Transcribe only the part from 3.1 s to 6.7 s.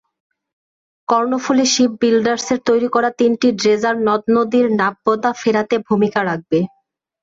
তিনটি ড্রেজার নদ-নদীর নাব্যতা ফেরাতে ভূমিকা রাখবে।